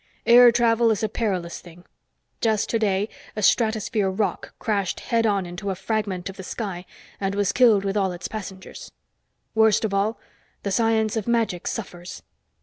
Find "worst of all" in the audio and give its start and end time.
9.53-10.17